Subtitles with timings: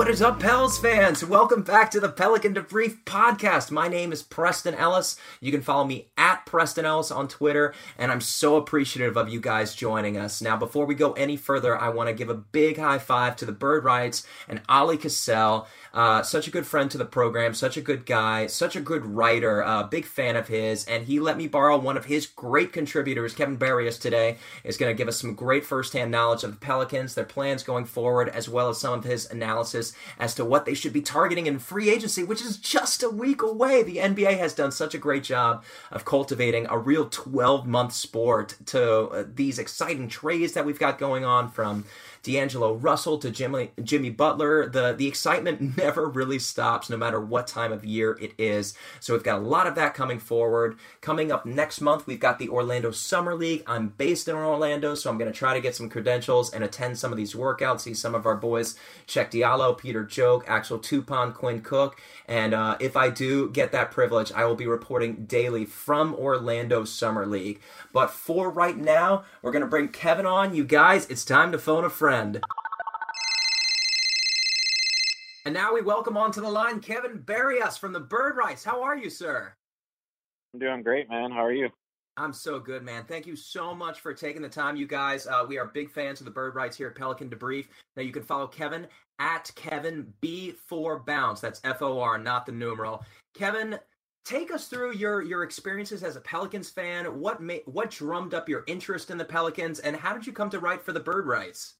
[0.00, 1.22] What is up, Pels fans?
[1.22, 3.70] Welcome back to the Pelican Debrief podcast.
[3.70, 5.18] My name is Preston Ellis.
[5.42, 9.42] You can follow me at Preston Ellis on Twitter, and I'm so appreciative of you
[9.42, 10.40] guys joining us.
[10.40, 13.44] Now, before we go any further, I want to give a big high five to
[13.44, 15.66] the Bird Writes and Oleh Kosel.
[15.92, 19.04] Uh, such a good friend to the program, such a good guy, such a good
[19.04, 22.72] writer, uh, big fan of his, and he let me borrow one of his great
[22.72, 26.56] contributors, Kevin Barrios, today, is going to give us some great firsthand knowledge of the
[26.56, 30.64] Pelicans, their plans going forward, as well as some of his analysis as to what
[30.64, 33.82] they should be targeting in free agency, which is just a week away.
[33.82, 38.56] The NBA has done such a great job of cultivating a real 12 month sport
[38.66, 41.84] to uh, these exciting trades that we've got going on from
[42.22, 44.68] D'Angelo Russell to Jimmy Jimmy Butler.
[44.68, 48.74] The the excitement never really stops, no matter what time of year it is.
[49.00, 50.78] So we've got a lot of that coming forward.
[51.00, 53.62] Coming up next month, we've got the Orlando Summer League.
[53.66, 56.98] I'm based in Orlando, so I'm going to try to get some credentials and attend
[56.98, 57.80] some of these workouts.
[57.80, 62.76] See some of our boys, Cheick Diallo, Peter Jok, Axel Toupane, Quinn Cook, and uh,
[62.80, 67.60] if I do get that privilege, I will be reporting daily from Orlando Summer League.
[67.92, 70.54] But for right now, we're going to bring Kevin on.
[70.54, 72.09] You guys, it's time to phone a friend.
[75.44, 78.64] And now we welcome onto the line Kevin Barrios from the Bird Writes.
[78.64, 79.54] How are you, sir?
[80.52, 81.30] I'm doing great, man.
[81.30, 81.68] How are you?
[82.16, 83.04] I'm so good, man.
[83.04, 85.28] Thank you so much for taking the time, you guys.
[85.28, 87.66] Uh, we are big fans of the Bird Writes here at Pelican Debrief.
[87.96, 88.88] Now you can follow Kevin
[89.20, 91.40] at Kevin B4 Bounce.
[91.40, 93.04] That's F O R, not the numeral.
[93.34, 93.78] Kevin,
[94.24, 97.06] take us through your your experiences as a Pelicans fan.
[97.20, 100.50] What ma- what drummed up your interest in the Pelicans, and how did you come
[100.50, 101.76] to write for the Bird Writes?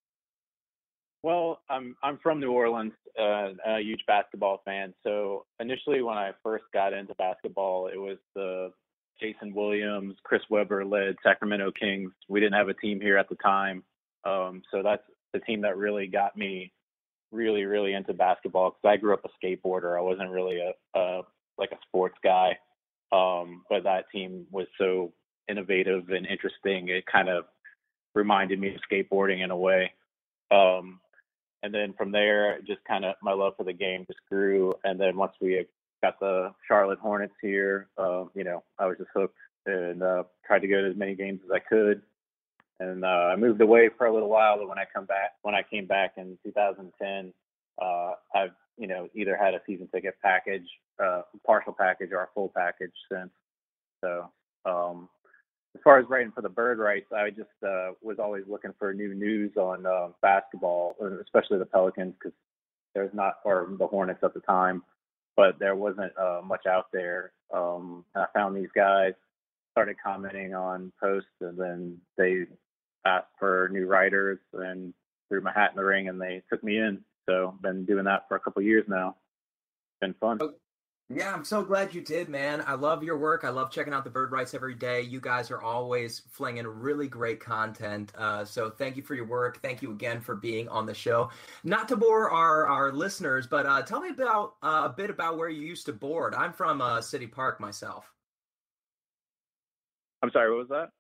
[1.22, 4.94] Well, I'm I'm from New Orleans, uh, a huge basketball fan.
[5.02, 8.72] So initially, when I first got into basketball, it was the
[9.20, 12.10] Jason Williams, Chris Webber led Sacramento Kings.
[12.28, 13.82] We didn't have a team here at the time,
[14.24, 15.02] um, so that's
[15.34, 16.72] the team that really got me
[17.32, 19.96] really really into basketball because I grew up a skateboarder.
[19.96, 21.22] I wasn't really a, a
[21.58, 22.56] like a sports guy,
[23.12, 25.12] um, but that team was so
[25.50, 26.88] innovative and interesting.
[26.88, 27.44] It kind of
[28.14, 29.92] reminded me of skateboarding in a way.
[30.50, 31.00] Um,
[31.62, 34.72] and then from there, just kind of my love for the game just grew.
[34.84, 35.66] And then once we
[36.02, 40.60] got the Charlotte Hornets here, uh, you know, I was just hooked and uh, tried
[40.60, 42.02] to go to as many games as I could.
[42.78, 45.54] And uh, I moved away for a little while, but when I come back, when
[45.54, 47.32] I came back in 2010,
[47.80, 50.66] uh, I've you know either had a season ticket package,
[51.02, 53.30] uh, partial package, or a full package since.
[54.02, 54.30] So
[54.64, 55.10] um,
[55.74, 58.92] as far as writing for the Bird Writes, I just uh, was always looking for
[58.92, 62.36] new news on uh, basketball, especially the Pelicans, because
[62.94, 64.82] there's not, or the Hornets at the time,
[65.36, 67.32] but there wasn't uh, much out there.
[67.54, 69.12] Um, I found these guys,
[69.72, 72.46] started commenting on posts, and then they
[73.06, 74.92] asked for new writers, and
[75.28, 77.00] threw my hat in the ring, and they took me in.
[77.28, 79.16] So been doing that for a couple years now.
[80.00, 80.40] Been fun.
[81.12, 82.62] Yeah, I'm so glad you did, man.
[82.68, 83.42] I love your work.
[83.42, 85.00] I love checking out the Bird Writes every day.
[85.00, 88.12] You guys are always flinging really great content.
[88.16, 89.60] Uh, so thank you for your work.
[89.60, 91.30] Thank you again for being on the show.
[91.64, 95.36] Not to bore our, our listeners, but uh, tell me about uh, a bit about
[95.36, 96.32] where you used to board.
[96.32, 98.08] I'm from uh, City Park myself.
[100.22, 100.90] I'm sorry, what was that?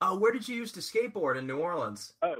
[0.00, 2.14] Uh, where did you used to skateboard in New Orleans?
[2.22, 2.36] Oh,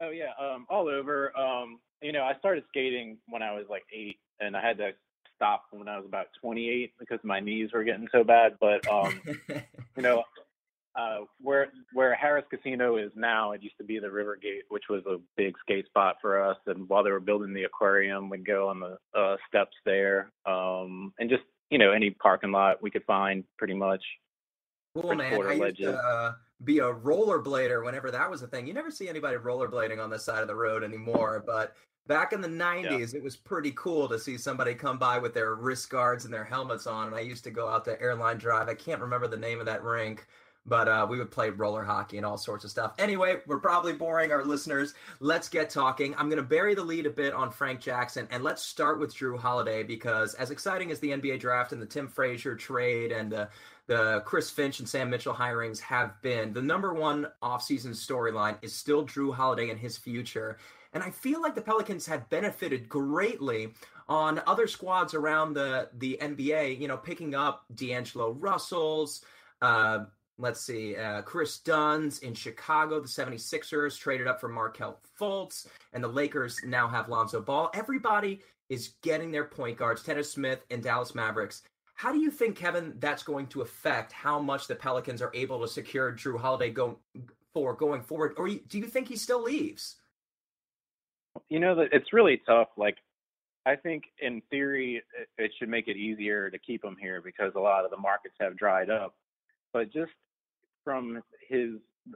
[0.00, 1.36] oh yeah, um, all over.
[1.36, 4.92] Um, you know, I started skating when I was like eight, and I had to
[5.36, 8.56] stopped when I was about 28 because my knees were getting so bad.
[8.60, 9.20] But um,
[9.96, 10.24] you know,
[10.96, 15.02] uh, where where Harrah's Casino is now, it used to be the Rivergate, which was
[15.06, 16.56] a big skate spot for us.
[16.66, 21.12] And while they were building the aquarium, we'd go on the uh, steps there, um,
[21.18, 24.02] and just you know any parking lot we could find, pretty much.
[24.94, 26.32] Cool man, I used to uh,
[26.64, 28.66] be a rollerblader whenever that was a thing.
[28.66, 31.74] You never see anybody rollerblading on the side of the road anymore, but
[32.06, 33.18] Back in the 90s, yeah.
[33.18, 36.44] it was pretty cool to see somebody come by with their wrist guards and their
[36.44, 37.08] helmets on.
[37.08, 38.68] And I used to go out to Airline Drive.
[38.68, 40.26] I can't remember the name of that rink,
[40.66, 42.92] but uh, we would play roller hockey and all sorts of stuff.
[42.98, 44.94] Anyway, we're probably boring our listeners.
[45.20, 46.14] Let's get talking.
[46.16, 49.14] I'm going to bury the lead a bit on Frank Jackson, and let's start with
[49.14, 53.30] Jrue Holiday because, as exciting as the NBA draft and the Tim Frazier trade and
[53.30, 53.48] the
[53.86, 58.72] the Chris Finch and Sam Mitchell hirings have been, the number one offseason storyline is
[58.72, 60.58] still Jrue Holiday and his future.
[60.96, 63.74] And I feel like the Pelicans have benefited greatly
[64.08, 69.22] on other squads around the the NBA, you know, picking up D'Angelo Russell's,
[69.60, 70.06] uh,
[70.38, 72.98] let's see, uh, Kris Dunn's in Chicago.
[72.98, 77.70] The 76ers traded up for Markelle Fultz, and the Lakers now have Lonzo Ball.
[77.74, 78.40] Everybody
[78.70, 81.60] is getting their point guards, Dennis Smith and Dallas Mavericks.
[81.92, 85.60] How do you think, Kevin, that's going to affect how much the Pelicans are able
[85.60, 86.96] to secure Jrue Holiday going
[87.52, 88.32] for going forward?
[88.38, 89.96] Or do you think he still leaves?
[91.48, 92.68] You know that it's really tough.
[92.76, 92.96] Like
[93.64, 95.02] I think in theory
[95.38, 98.34] it should make it easier to keep him here because a lot of the markets
[98.40, 99.14] have dried up.
[99.72, 100.12] But just
[100.84, 101.70] from his,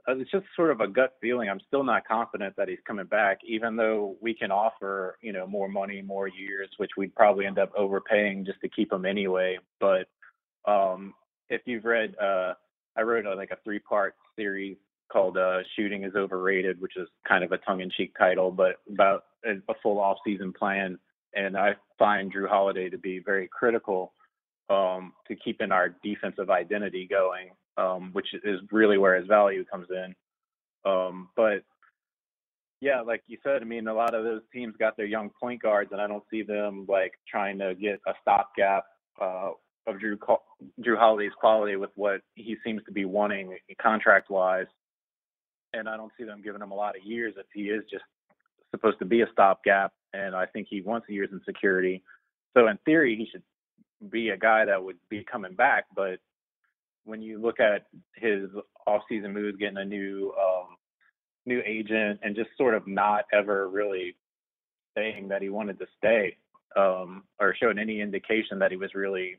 [0.09, 1.51] uh, it's just sort of a gut feeling.
[1.51, 5.47] I'm still not confident that he's coming back, even though we can offer, you know,
[5.47, 9.59] more money, more years, which we'd probably end up overpaying just to keep him anyway.
[9.81, 10.09] But
[10.67, 11.15] um,
[11.49, 12.55] if you've read, uh,
[12.97, 14.77] I wrote a, like a three-part series
[15.11, 19.53] called uh, "Shooting is Overrated," which is kind of a tongue-in-cheek title, but about a,
[19.71, 20.99] a full off-season plan
[21.35, 24.13] and I find Jrue Holiday to be very critical
[24.69, 29.89] um, to keeping our defensive identity going, um, which is really where his value comes
[29.91, 30.15] in.
[30.91, 31.63] Um, but
[32.81, 35.63] yeah, like you said, I mean, a lot of those teams got their young point
[35.63, 38.85] guards, and I don't see them like trying to get a stopgap
[39.21, 39.51] uh,
[39.87, 40.17] of Drew
[40.81, 44.67] Jrue Holiday's quality with what he seems to be wanting contract wise.
[45.73, 48.05] And I don't see them giving him a lot of years if he is just
[48.71, 52.03] supposed to be a stopgap, and I think he wants years in security.
[52.57, 53.43] So in theory, he should
[54.11, 55.85] be a guy that would be coming back.
[55.95, 56.19] But
[57.05, 58.49] when you look at his
[58.87, 60.77] off-season moves, getting a new um,
[61.47, 64.17] new agent, and just sort of not ever really
[64.97, 66.37] saying that he wanted to stay
[66.77, 69.39] um, or showing any indication that he was really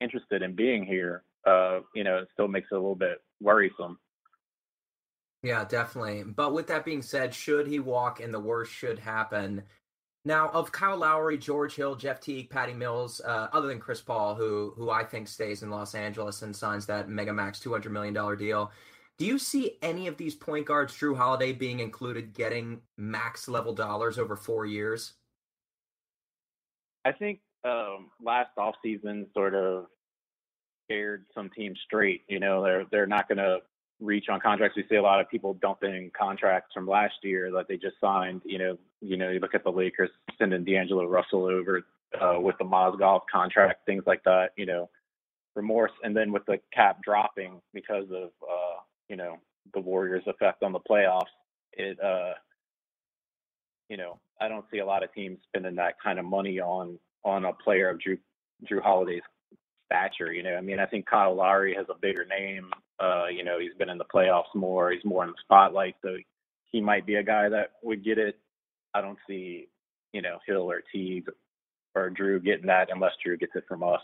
[0.00, 3.98] interested in being here, uh, you know, it still makes it a little bit worrisome.
[5.42, 6.24] Yeah, definitely.
[6.24, 9.62] But with that being said, should he walk and the worst should happen?
[10.24, 14.34] Now, of Kyle Lowry, George Hill, Jeff Teague, Patty Mills, uh, other than Chris Paul,
[14.34, 17.92] who who I think stays in Los Angeles and signs that mega max two hundred
[17.92, 18.70] million dollar deal,
[19.16, 23.72] do you see any of these point guards, Jrue Holiday being included, getting max level
[23.72, 25.14] dollars over four years?
[27.06, 29.86] I think um, last offseason sort of
[30.84, 32.24] scared some teams straight.
[32.28, 33.60] You know, they're they're not going to
[34.00, 34.76] reach on contracts.
[34.76, 38.42] We see a lot of people dumping contracts from last year that they just signed.
[38.44, 41.82] You know, you know, you look at the Lakers sending D'Angelo Russell over
[42.20, 44.50] uh, with the Mozgov contract, things like that.
[44.56, 44.90] You know,
[45.54, 49.38] remorse, and then with the cap dropping because of uh, you know
[49.74, 51.22] the Warriors' effect on the playoffs,
[51.72, 52.32] it uh,
[53.90, 56.98] you know, I don't see a lot of teams spending that kind of money on
[57.24, 58.18] on a player of Jrue
[58.70, 59.22] Jrue Holiday's
[59.86, 60.32] stature.
[60.32, 62.70] You know, I mean, I think Kyle Lowry has a bigger name.
[63.00, 64.90] Uh, you know, he's been in the playoffs more.
[64.90, 66.16] He's more in the spotlight, so
[66.70, 68.38] he might be a guy that would get it.
[68.94, 69.68] I don't see,
[70.12, 71.28] you know, Hill or Teague
[71.94, 74.00] or Jrue getting that unless Jrue gets it from us.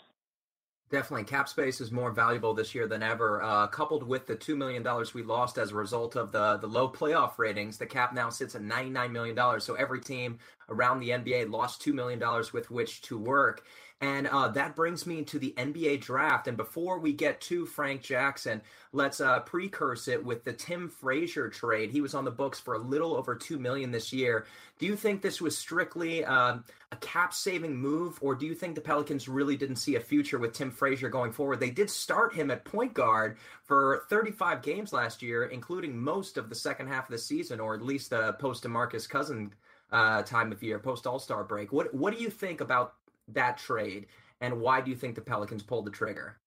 [0.88, 3.42] Definitely, cap space is more valuable this year than ever.
[3.42, 6.68] Uh, coupled with the two million dollars we lost as a result of the the
[6.68, 9.64] low playoff ratings, the cap now sits at ninety nine million dollars.
[9.64, 10.38] So every team
[10.68, 13.64] around the NBA lost two million dollars with which to work.
[14.02, 16.48] And uh, that brings me to the NBA draft.
[16.48, 18.60] And before we get to Frank Jackson,
[18.92, 21.90] let's uh, precurse it with the Tim Frazier trade.
[21.90, 24.44] He was on the books for a little over two million this year.
[24.78, 26.62] Do you think this was strictly um,
[26.92, 30.52] a cap-saving move, or do you think the Pelicans really didn't see a future with
[30.52, 31.60] Tim Frazier going forward?
[31.60, 36.50] They did start him at point guard for 35 games last year, including most of
[36.50, 39.54] the second half of the season, or at least the post Demarcus Cousin
[39.90, 41.72] uh, time of year, post All Star break.
[41.72, 42.95] What what do you think about
[43.28, 44.06] that trade,
[44.40, 46.38] and why do you think the Pelicans pulled the trigger?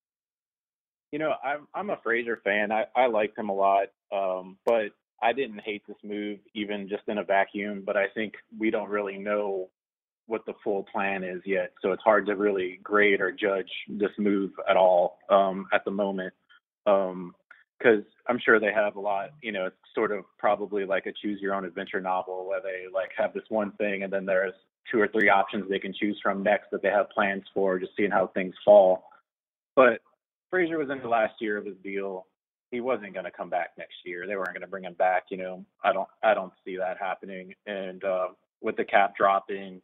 [1.12, 2.72] You know, I'm I'm a Frazier fan.
[2.72, 7.04] I I liked him a lot, um, but I didn't hate this move even just
[7.08, 7.84] in a vacuum.
[7.86, 9.70] But I think we don't really know
[10.28, 14.12] what the full plan is yet, so it's hard to really grade or judge this
[14.20, 16.34] move at all um, at the moment.
[16.86, 17.34] Um,
[17.80, 21.14] because I'm sure they have a lot, you know, it's sort of probably like a
[21.22, 24.54] choose your own adventure novel where they like have this one thing and then there's
[24.92, 27.92] two or three options they can choose from next that they have plans for, just
[27.96, 29.10] seeing how things fall.
[29.76, 30.02] But
[30.50, 32.26] Frazier was in the last year of his deal.
[32.72, 34.28] He wasn't going to come back next year.
[34.28, 35.24] They weren't going to bring him back.
[35.30, 37.54] You know, I don't, I don't see that happening.
[37.66, 38.28] And uh,
[38.62, 39.82] with the cap dropping,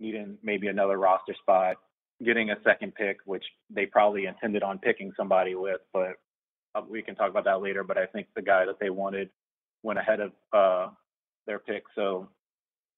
[0.00, 1.76] needing maybe another roster spot,
[2.24, 6.14] getting a second pick, which they probably intended on picking somebody with, but
[6.74, 7.84] uh, we can talk about that later.
[7.84, 9.30] But I think the guy that they wanted
[9.82, 10.88] went ahead of uh,
[11.46, 12.28] their pick, so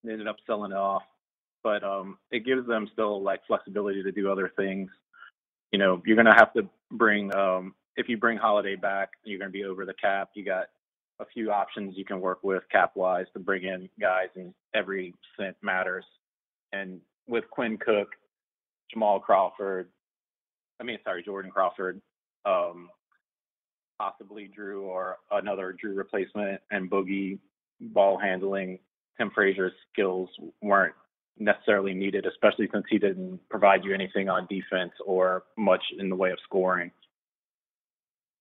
[0.04, 1.02] they ended up selling it off
[1.62, 4.90] but um, it gives them still like flexibility to do other things.
[5.72, 9.50] You know, you're gonna have to bring um, if you bring Holiday back, you're gonna
[9.50, 10.30] be over the cap.
[10.34, 10.66] You got
[11.18, 15.14] a few options you can work with cap wise to bring in guys, and every
[15.38, 16.04] cent matters.
[16.72, 18.08] And with Quinn Cook,
[18.92, 19.88] Jamal Crawford,
[20.80, 22.00] I mean, sorry, Jordan Crawford,
[22.44, 22.90] um,
[23.98, 27.38] possibly Jrue or another Jrue replacement, and Boogie
[27.80, 28.78] ball handling.
[29.18, 30.28] Tim Frazier's skills
[30.62, 30.94] weren't
[31.38, 36.16] necessarily needed, especially since he didn't provide you anything on defense or much in the
[36.16, 36.90] way of scoring.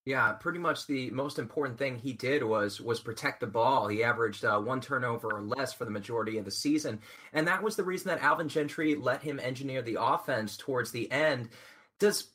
[0.06, 3.88] Yeah, pretty much the most important thing he did was was protect the ball.
[3.88, 7.00] He averaged uh, one turnover or less for the majority of the season,
[7.34, 11.12] and that was the reason that Alvin Gentry let him engineer the offense towards the
[11.12, 11.50] end.
[11.98, 12.28] Does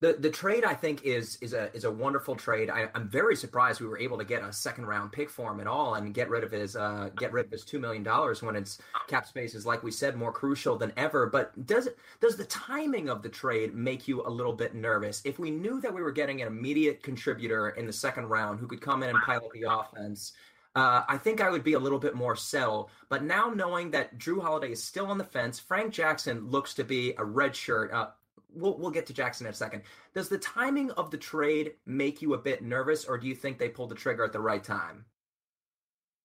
[0.00, 2.70] the the trade I think is is a is a wonderful trade.
[2.70, 5.60] I, am very surprised we were able to get a second round pick for him
[5.60, 8.42] at all and get rid of his uh, get rid of his two million dollars
[8.42, 8.78] when its
[9.08, 11.26] cap space is like we said more crucial than ever.
[11.26, 11.88] But does
[12.20, 15.20] does the timing of the trade make you a little bit nervous?
[15.26, 18.66] If we knew that we were getting an immediate contributor in the second round who
[18.66, 20.32] could come in and pilot the offense.
[20.76, 22.90] Uh, I think I would be a little bit more settled.
[23.08, 26.84] But now knowing that Jrue Holiday is still on the fence, Frank Jackson looks to
[26.84, 27.92] be a red shirt.
[27.92, 28.10] Uh,
[28.54, 29.82] we'll we'll get to Jackson in a second.
[30.14, 33.58] Does the timing of the trade make you a bit nervous, or do you think
[33.58, 35.04] they pulled the trigger at the right time?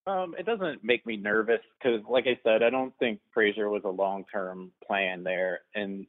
[0.07, 3.83] Um, it doesn't make me nervous because, like I said, I don't think Frazier was
[3.85, 6.05] a long-term plan there, and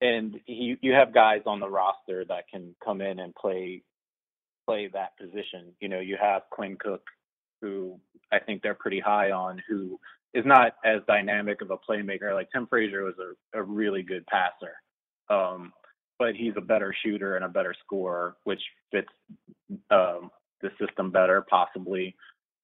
[0.00, 3.82] and you have guys on the roster that can come in and play
[4.66, 5.72] play that position.
[5.80, 7.02] You know, you have Quinn Cook,
[7.60, 7.98] who
[8.32, 9.98] I think they're pretty high on, who
[10.32, 12.34] is not as dynamic of a playmaker.
[12.34, 14.74] Like Tim Frazier was a, a really good passer,
[15.30, 15.72] um,
[16.18, 19.08] but he's a better shooter and a better scorer, which fits
[19.90, 20.30] um,
[20.62, 22.14] the system better, possibly.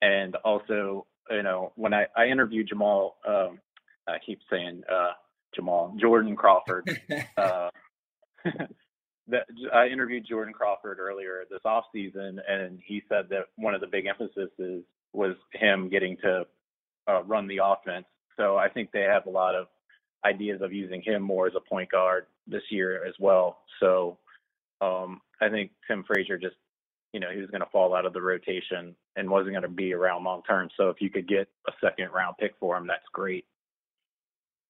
[0.03, 3.59] And also, you know, when I, I interviewed Jamal, um,
[4.09, 5.13] I keep saying uh,
[5.55, 7.01] Jamal, Jordan Crawford.
[7.37, 7.71] uh,
[9.29, 13.81] that I interviewed Jordan Crawford earlier this off season, and he said that one of
[13.81, 16.47] the big emphasis is, was him getting to
[17.09, 18.07] uh, run the offense.
[18.37, 19.67] So I think they have a lot of
[20.25, 23.59] ideas of using him more as a point guard this year as well.
[23.81, 24.19] So
[24.81, 26.57] um, I think Tim Frazier just,
[27.13, 29.69] you know, he was going to fall out of the rotation and wasn't going to
[29.69, 30.69] be around long term.
[30.77, 33.45] So if you could get a second round pick for him, that's great.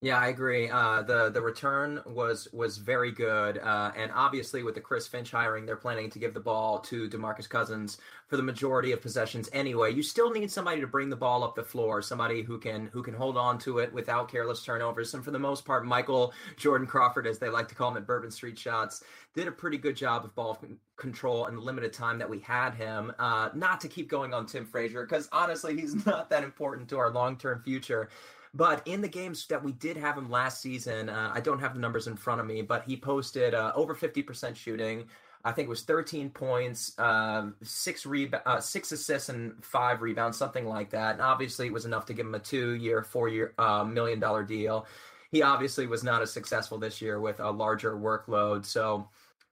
[0.03, 0.71] Yeah, I agree.
[0.71, 5.31] Uh, the the return was was very good, uh, and obviously with the Chris Finch
[5.31, 9.51] hiring, they're planning to give the ball to Demarcus Cousins for the majority of possessions
[9.53, 9.93] anyway.
[9.93, 13.03] You still need somebody to bring the ball up the floor, somebody who can who
[13.03, 15.13] can hold on to it without careless turnovers.
[15.13, 18.07] And for the most part, Michael Jordan Crawford, as they like to call him at
[18.07, 19.05] Bourbon Street Shots,
[19.35, 20.59] did a pretty good job of ball
[20.97, 23.13] control in the limited time that we had him.
[23.19, 26.97] Uh, not to keep going on Tim Frazier, because honestly, he's not that important to
[26.97, 28.09] our long term future.
[28.53, 31.75] But in the games that we did have him last season, uh, I don't have
[31.75, 35.05] the numbers in front of me, but he posted uh, over 50% shooting.
[35.45, 40.37] I think it was 13 points, uh, six reba- uh, six assists, and five rebounds,
[40.37, 41.13] something like that.
[41.13, 44.87] And obviously, it was enough to give him a two-year, four-year, uh, million-dollar deal.
[45.31, 48.67] He obviously was not as successful this year with a larger workload.
[48.67, 49.09] So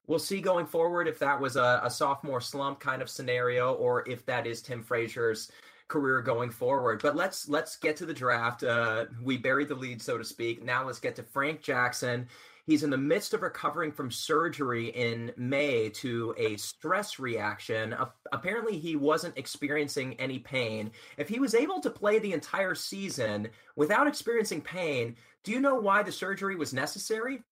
[0.09, 4.07] we'll see going forward if that was a, a sophomore slump kind of scenario, or
[4.09, 5.53] if that is Tim Frazier's
[5.89, 7.01] career going forward.
[7.03, 8.63] But let's let's get to the draft.
[8.63, 10.65] Uh, we buried the lead, so to speak.
[10.65, 12.29] Now let's get to Frank Jackson.
[12.67, 17.95] He's in the midst of recovering from surgery in May to a stress reaction.
[17.95, 20.91] Uh, apparently, he wasn't experiencing any pain.
[21.17, 25.77] If he was able to play the entire season without experiencing pain, do you know
[25.77, 27.43] why the surgery was necessary?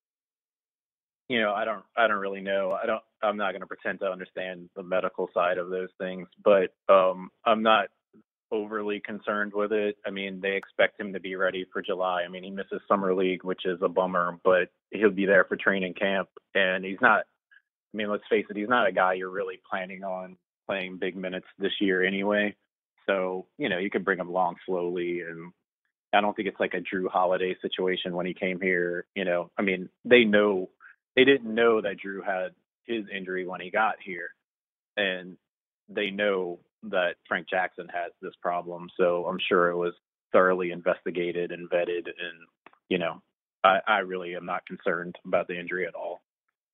[1.30, 1.82] You know, I don't.
[1.96, 2.72] I don't really know.
[2.72, 3.02] I don't.
[3.22, 7.30] I'm not going to pretend to understand the medical side of those things, but um,
[7.46, 7.86] I'm not
[8.52, 9.96] overly concerned with it.
[10.06, 12.22] I mean, they expect him to be ready for July.
[12.22, 15.56] I mean, he misses summer league, which is a bummer, but he'll be there for
[15.56, 16.28] training camp.
[16.54, 17.20] And he's not.
[17.20, 20.36] I mean, let's face it, he's not a guy you're really planning on
[20.66, 22.54] playing big minutes this year anyway.
[23.06, 25.52] So you know, you can bring him along slowly, and
[26.12, 29.06] I don't think it's like a Jrue Holiday situation when he came here.
[29.14, 30.70] You know, I mean, they know
[31.14, 32.52] they didn't know that Jrue had
[32.84, 34.28] his injury when he got here,
[34.96, 35.36] and
[35.88, 38.88] they know that Frank Jackson has this problem.
[38.96, 39.94] So I'm sure it was
[40.32, 42.06] thoroughly investigated and vetted.
[42.06, 42.38] And,
[42.88, 43.22] you know,
[43.64, 46.20] I, I really am not concerned about the injury at all.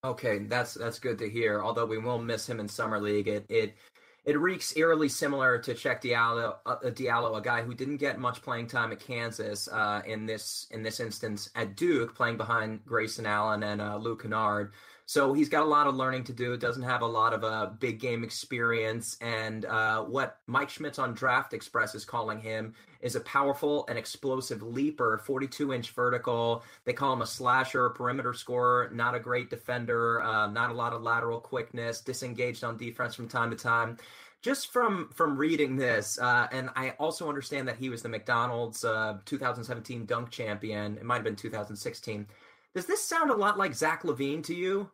[0.05, 1.63] Okay, that's that's good to hear.
[1.63, 3.77] Although we will miss him in summer league, it it
[4.25, 8.43] it reeks eerily similar to Cheick Diallo, uh, Diallo, a guy who didn't get much
[8.43, 9.69] playing time at Kansas.
[9.69, 14.23] Uh, in this in this instance, at Duke, playing behind Grayson Allen and uh, Luke
[14.23, 14.73] Kennard.
[15.13, 16.57] So he's got a lot of learning to do.
[16.57, 21.13] Doesn't have a lot of uh, big game experience, and uh, what Mike Schmitz on
[21.13, 26.65] Draft Express is calling him is a powerful and explosive leaper, 42 inch vertical.
[26.87, 30.95] They call him a slasher, perimeter scorer, not a great defender, uh, not a lot
[30.95, 33.99] of lateral quickness, disengaged on defense from time to time
[34.41, 38.83] just from from reading this, uh, and I also understand that he was the McDonald's
[38.83, 40.97] uh, 2017 dunk champion.
[40.97, 42.27] It might have been 2016.
[42.75, 44.91] Does this sound a lot like Zach LaVine to you?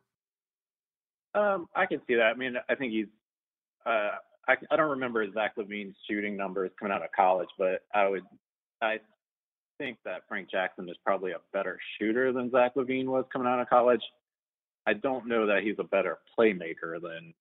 [1.35, 2.25] Um, I can see that.
[2.25, 3.07] I mean, I think he's.
[3.87, 4.11] Uh,
[4.49, 8.25] I I don't remember Zach LaVine's shooting numbers coming out of college, but I would.
[8.81, 8.99] I
[9.79, 13.61] think that Frank Jackson is probably a better shooter than Zach LaVine was coming out
[13.61, 14.03] of college.
[14.87, 17.35] I don't know that he's a better playmaker than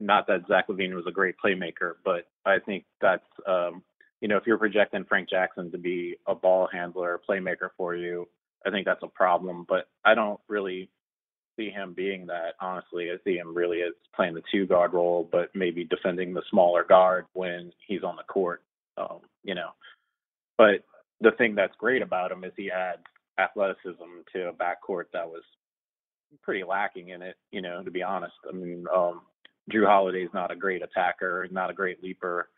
[0.00, 3.82] not that Zach LaVine was a great playmaker, but I think that's um,
[4.20, 8.28] you know if you're projecting Frank Jackson to be a ball handler, playmaker for you,
[8.66, 9.64] I think that's a problem.
[9.68, 10.90] But I don't really
[11.56, 12.54] see him being that.
[12.60, 16.42] Honestly, I see him really as playing the two guard role, but maybe defending the
[16.50, 18.62] smaller guard when he's on the court.
[18.96, 19.70] Um, you know,
[20.56, 20.84] but
[21.20, 23.02] the thing that's great about him is he adds
[23.38, 25.42] athleticism to a backcourt that was
[26.42, 27.36] pretty lacking in it.
[27.50, 28.34] You know, to be honest.
[28.48, 29.22] I mean, um,
[29.72, 32.48] Jrue Holiday's not a great attacker, not a great leaper.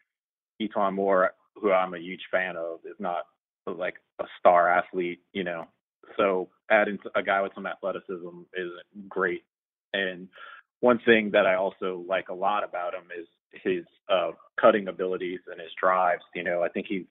[0.61, 3.25] E'Twaun Moore, who I'm a huge fan of, is not
[3.67, 5.21] like a star athlete.
[5.33, 5.69] You know,
[6.17, 8.71] so adding a guy with some athleticism is
[9.09, 9.45] great.
[9.93, 10.29] And
[10.81, 13.27] one thing that I also like a lot about him is
[13.63, 16.23] his uh, cutting abilities and his drives.
[16.35, 17.07] You know, I think he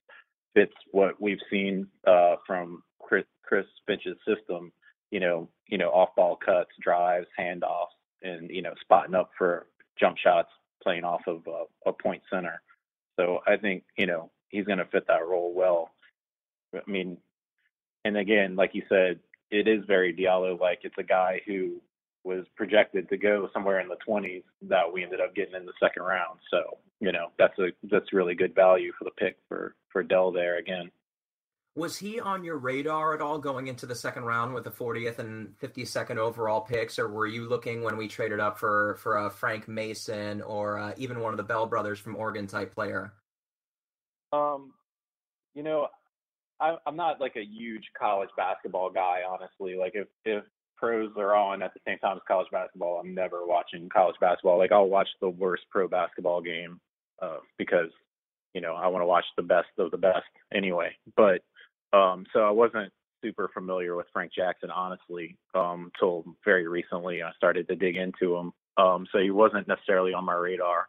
[0.54, 4.72] fits what we've seen uh, from Chris, Chris Finch's system.
[5.12, 9.68] You know, you know, off-ball cuts, drives, handoffs, and you know, spotting up for
[10.00, 10.50] jump shots,
[10.84, 12.62] playing off of a, a point center.
[13.16, 15.92] So I think you know he's going to fit that role well.
[16.75, 17.18] I mean,
[18.05, 19.19] and again, like you said,
[19.51, 20.79] it is very Diallo like.
[20.83, 21.81] It's a guy who
[22.24, 25.74] was projected to go somewhere in the 20s that we ended up getting in the
[25.81, 26.39] second round.
[26.51, 30.31] So, you know, that's a that's really good value for the pick for for Dell
[30.31, 30.91] there again.
[31.75, 35.19] Was he on your radar at all going into the second round with the 40th
[35.19, 39.29] and 52nd overall picks, or were you looking when we traded up for for a
[39.29, 43.13] Frank Mason or uh, even one of the Bell brothers from Oregon type player?
[44.31, 44.74] Um,
[45.53, 45.89] you know,
[46.59, 49.75] I, I'm not like a huge college basketball guy, honestly.
[49.75, 50.43] Like if if
[50.77, 54.57] pros are on at the same time as college basketball, I'm never watching college basketball.
[54.57, 56.79] Like I'll watch the worst pro basketball game
[57.21, 57.89] uh, because
[58.53, 60.95] you know I want to watch the best of the best anyway.
[61.15, 61.41] But
[61.93, 62.91] um, so I wasn't
[63.24, 67.24] super familiar with Frank Jackson, honestly, um, till very recently.
[67.24, 68.51] I started to dig into him.
[68.77, 70.87] Um, so he wasn't necessarily on my radar.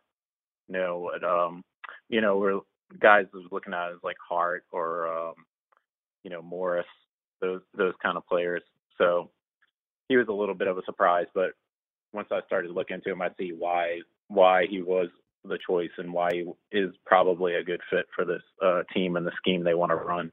[0.68, 1.62] No, but, um,
[2.08, 2.60] you know, we're
[3.00, 5.34] guys was looking at as like Hart or um,
[6.26, 6.86] you know Morris,
[7.40, 8.62] those those kind of players.
[8.98, 9.30] So
[10.08, 11.52] he was a little bit of a surprise, but
[12.12, 15.06] once I started looking into him, I see why why he was
[15.44, 19.24] the choice and why he is probably a good fit for this uh, team and
[19.24, 20.32] the scheme they want to run.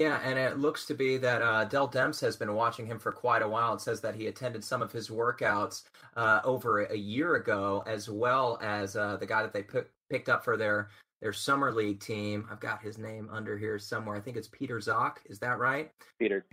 [0.00, 3.12] Yeah, and it looks to be that uh, Dell Demps has been watching him for
[3.12, 3.74] quite a while.
[3.74, 5.82] It says that he attended some of his workouts
[6.16, 10.30] uh, over a year ago, as well as uh, the guy that they put, picked
[10.30, 10.88] up for their
[11.22, 12.46] their summer league team.
[12.50, 14.16] I've got his name under here somewhere.
[14.16, 15.18] I think it's Peter Zock.
[15.26, 15.90] Is that right?
[16.18, 16.44] Peter.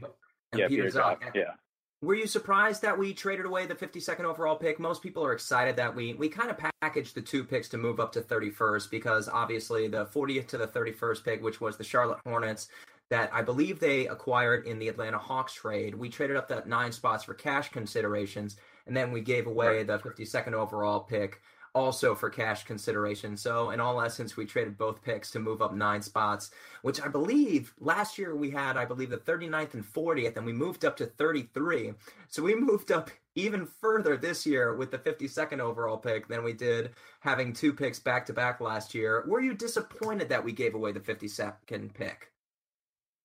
[0.52, 1.22] And yeah, Peter, Peter Zock.
[1.22, 1.36] Zock.
[1.36, 1.54] Yeah.
[2.02, 4.80] Were you surprised that we traded away the 52nd overall pick?
[4.80, 8.00] Most people are excited that we we kind of packaged the two picks to move
[8.00, 12.20] up to 31st because obviously the 40th to the 31st pick, which was the Charlotte
[12.26, 12.70] Hornets,
[13.10, 15.96] that I believe they acquired in the Atlanta Hawks trade.
[15.96, 18.56] We traded up that nine spots for cash considerations,
[18.88, 21.42] and then we gave away the 52nd overall pick
[21.76, 23.38] also for cash consideration.
[23.38, 26.52] So, in all essence, we traded both picks to move up nine spots,
[26.82, 30.54] which I believe last year we had, I believe, the 39th and 40th, and we
[30.54, 31.94] moved up to 33.
[32.28, 36.54] So, we moved up even further this year with the 52nd overall pick than we
[36.54, 39.24] did having two picks back to back last year.
[39.28, 42.32] Were you disappointed that we gave away the 52nd pick?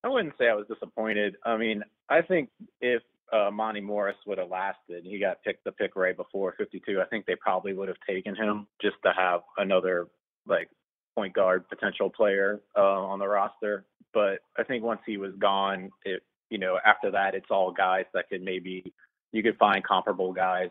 [0.04, 1.36] I wouldn't say I was disappointed.
[1.44, 5.72] I mean, I think if uh, Monte Morris would have lasted, he got picked the
[5.72, 7.00] pick right before 52.
[7.00, 10.08] I think they probably would have taken him just to have another
[10.46, 10.68] like
[11.16, 13.84] point guard potential player uh, on the roster.
[14.12, 18.04] But I think once he was gone, it you know after that it's all guys
[18.14, 18.92] that could maybe
[19.32, 20.70] you could find comparable guys,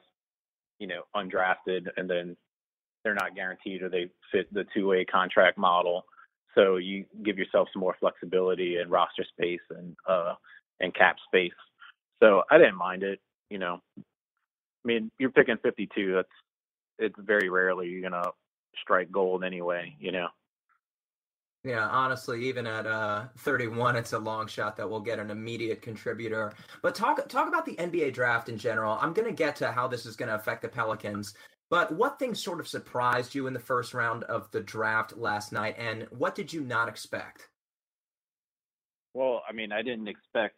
[0.79, 2.37] you know, undrafted, and then
[3.03, 6.05] they're not guaranteed or they fit the two-way contract model.
[6.55, 10.35] So you give yourself some more flexibility and roster space and uh,
[10.79, 11.51] and cap space.
[12.23, 13.19] So I didn't mind it.
[13.49, 14.01] You know, I
[14.85, 16.13] mean, you're picking 52.
[16.13, 16.27] That's
[16.99, 18.29] it's very rarely you're gonna
[18.81, 19.93] strike gold anyway.
[19.99, 20.27] You know.
[21.65, 25.81] Yeah, honestly, even at uh, 31, it's a long shot that we'll get an immediate
[25.81, 26.53] contributor.
[26.81, 28.97] But talk talk about the NBA draft in general.
[29.01, 31.33] I'm going to get to how this is going to affect the Pelicans.
[31.69, 35.51] But what things sort of surprised you in the first round of the draft last
[35.51, 37.49] night, and what did you not expect?
[39.13, 40.57] Well, I mean, I didn't expect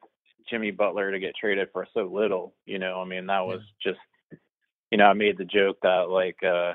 [0.50, 2.54] Jimmy Butler to get traded for so little.
[2.66, 3.92] You know, I mean, that was yeah.
[3.92, 4.42] just,
[4.92, 6.74] you know, I made the joke that like uh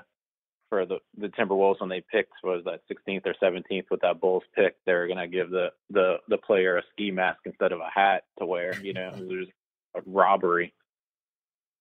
[0.68, 4.44] for the the Timberwolves when they picked was that 16th or 17th with that Bulls
[4.54, 8.24] pick, they're gonna give the the the player a ski mask instead of a hat
[8.38, 8.80] to wear.
[8.80, 9.48] You know, it was
[9.96, 10.72] a robbery.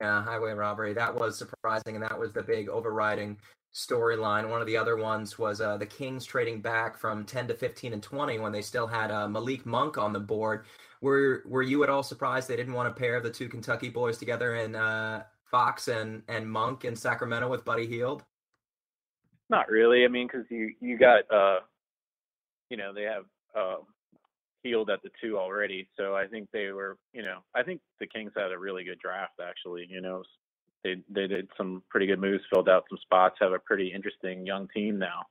[0.02, 0.93] Yeah, highway robbery.
[0.93, 3.38] That was surprising, and that was the big overriding
[3.73, 4.49] storyline.
[4.49, 7.93] One of the other ones was uh, the Kings trading back from 10 to 15
[7.93, 10.65] and 20 when they still had uh, Malik Monk on the board.
[11.01, 14.17] Were Were you at all surprised they didn't want to pair the two Kentucky boys
[14.17, 18.23] together in uh, Fox and and Monk in Sacramento with Buddy Hield?
[19.49, 20.05] Not really.
[20.05, 21.59] I mean, because you you got uh,
[22.69, 23.77] you know, they have uh,
[24.63, 28.07] Hield at the two already, so I think they were, you know, I think the
[28.07, 29.88] Kings had a really good draft actually.
[29.89, 30.23] You know,
[30.83, 34.45] they they did some pretty good moves, filled out some spots, have a pretty interesting
[34.45, 35.23] young team now.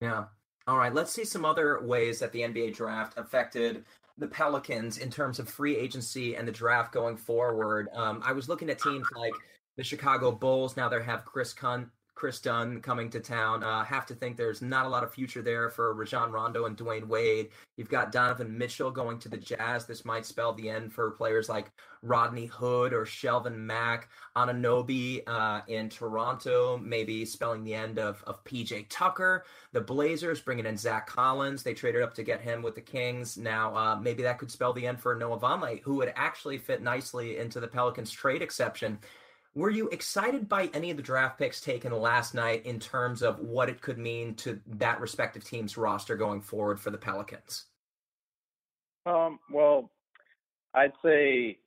[0.00, 0.24] Yeah.
[0.66, 3.84] All right, let's see some other ways that the NBA draft affected
[4.16, 7.88] the Pelicans in terms of free agency and the draft going forward.
[7.92, 9.34] Um, I was looking at teams like
[9.76, 10.76] the Chicago Bulls.
[10.76, 13.64] Now they have Chris Kun- Kris Dunn coming to town.
[13.64, 16.76] Uh, have to think there's not a lot of future there for Rajon Rondo and
[16.76, 17.48] Dwyane Wade.
[17.76, 19.86] You've got Donovan Mitchell going to the Jazz.
[19.86, 21.72] This might spell the end for players like
[22.02, 24.08] Rodney Hood or Shelvin Mack.
[24.36, 29.44] Anunoby uh, in Toronto, maybe spelling the end of, of PJ Tucker.
[29.72, 31.62] The Blazers bringing in Zach Collins.
[31.62, 33.36] They traded up to get him with the Kings.
[33.36, 36.82] Now, uh, maybe that could spell the end for Noah Vonleh, who would actually fit
[36.82, 38.98] nicely into the Pelicans trade exception.
[39.54, 43.38] Were you excited by any of the draft picks taken last night in terms of
[43.38, 47.66] what it could mean to that respective team's roster going forward for the Pelicans?
[49.06, 49.90] Um, well,
[50.74, 51.58] I'd say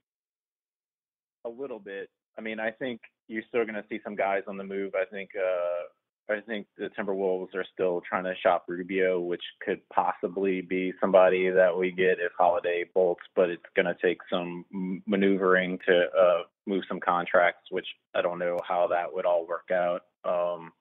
[1.46, 2.10] a little bit.
[2.38, 4.94] I mean, I think you're still going to see some guys on the move.
[4.94, 9.80] I think uh, I think the Timberwolves are still trying to shop Rubio, which could
[9.90, 14.66] possibly be somebody that we get if Holiday bolts, but it's going to take some
[15.06, 19.70] maneuvering to uh, move some contracts, which I don't know how that would all work
[19.72, 20.02] out.
[20.24, 20.72] Um,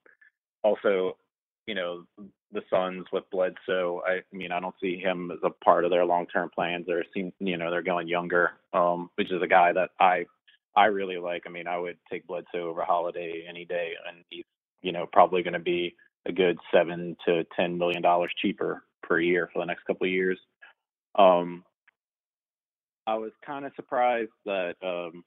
[0.62, 1.16] also,
[1.66, 2.04] you know,
[2.52, 6.04] the Suns with Bledsoe, I mean, I don't see him as a part of their
[6.04, 6.86] long-term plans.
[6.86, 10.26] They're seem, you know, they're going younger, um, which is a guy that I
[10.76, 11.44] I really like.
[11.46, 14.44] I mean, I would take Bledsoe over Holiday any day, and he's
[14.86, 15.96] you know, probably going to be
[16.26, 20.12] a good seven to ten million dollars cheaper per year for the next couple of
[20.12, 20.38] years.
[21.18, 21.64] Um,
[23.06, 25.24] I was kind of surprised that um,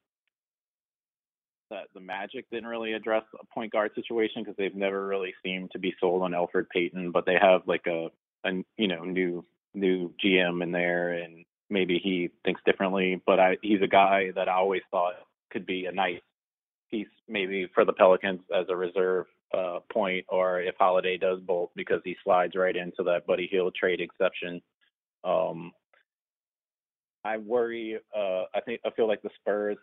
[1.69, 5.71] that the Magic didn't really address a point guard situation because they've never really seemed
[5.71, 8.10] to be sold on Elfrid Payton, but they have like a,
[8.45, 13.21] a you know new new GM in there, and maybe he thinks differently.
[13.25, 15.13] But I, he's a guy that I always thought
[15.51, 16.21] could be a nice
[16.91, 21.71] piece maybe for the Pelicans as a reserve uh, point, or if Holiday does bolt
[21.75, 24.62] because he slides right into that Buddy Hield trade exception.
[25.23, 25.71] Um,
[27.23, 27.99] I worry.
[28.15, 29.77] Uh, I think I feel like the Spurs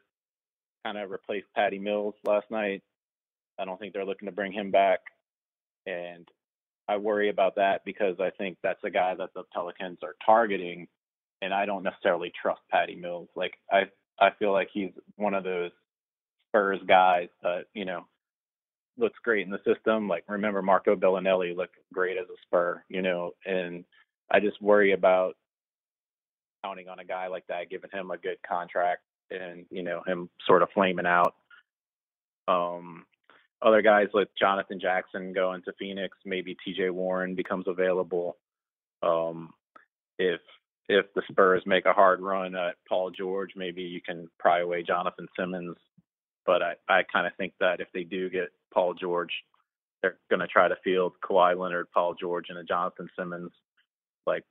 [0.87, 2.83] kind of replaced Patty Mills last night.
[3.59, 5.01] I don't think they're looking to bring him back,
[5.87, 6.29] and
[6.89, 10.87] I worry about that because I think that's a guy that the Pelicans are targeting,
[11.43, 13.29] and I don't necessarily trust Patty Mills.
[13.35, 13.85] Like I,
[14.21, 15.73] I feel like he's one of those
[16.51, 18.07] Spurs guys that you know
[18.97, 20.09] looks great in the system.
[20.09, 23.85] Like remember Marco Belinelli looked great as a Spur, you know, and
[24.31, 25.35] I just worry about
[26.63, 30.29] counting on a guy like that, giving him a good contract and, you know, him
[30.47, 31.35] sort of flaming out.
[32.49, 33.05] Um
[33.63, 38.37] other guys like Jonathan Jackson going to Phoenix, maybe TJ Warren becomes available.
[39.03, 39.53] Um
[40.19, 40.41] if
[40.89, 44.83] if the Spurs make a hard run at Paul George, maybe you can pry away
[44.85, 45.77] Jonathan Simmons.
[46.45, 49.33] But I, I kind of think that if they do get Paul George.
[50.03, 53.51] They're going to try to field Kawhi Leonard, Paul George, and a Jonathan Simmons
[54.27, 54.45] like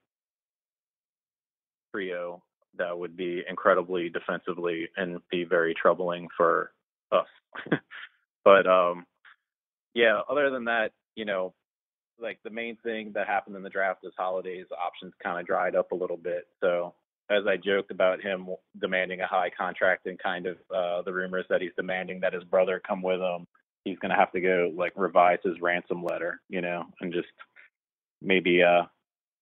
[1.94, 2.42] trio
[2.78, 6.72] that would be incredibly defensively and be very troubling for
[7.12, 7.28] us.
[8.44, 9.06] but um
[9.94, 11.54] yeah, other than that, you know,
[12.20, 15.76] like the main thing that happened in the draft is Holiday's options kind of dried
[15.76, 16.48] up a little bit.
[16.62, 16.94] So
[17.30, 18.48] as I joked about him
[18.80, 22.44] demanding a high contract and kind of uh, the rumors that he's demanding that his
[22.44, 23.48] brother come with him
[23.86, 27.28] he's going to have to go like revise his ransom letter, you know, and just
[28.22, 28.82] maybe uh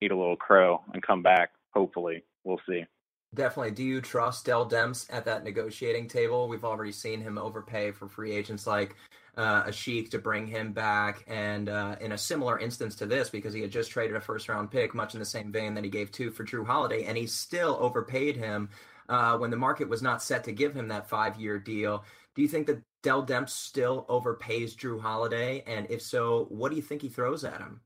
[0.01, 1.51] eat a little crow and come back.
[1.73, 2.85] Hopefully, we'll see.
[3.33, 3.71] Definitely.
[3.71, 6.47] Do you trust Dell Demps at that negotiating table?
[6.47, 8.95] We've already seen him overpay for free agents like
[9.37, 13.53] uh, Asik to bring him back, and uh, in a similar instance to this, because
[13.53, 15.89] he had just traded a first round pick, much in the same vein that he
[15.89, 18.69] gave two for Jrue Holiday, and he still overpaid him
[19.09, 22.05] uh, when the market was not set to give him that five year deal.
[22.35, 25.63] Do you think that Dell Demps still overpays Jrue Holiday?
[25.65, 27.81] And if so, what do you think he throws at him?